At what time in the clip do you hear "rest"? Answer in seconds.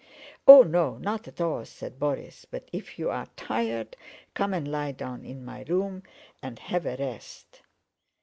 6.97-7.61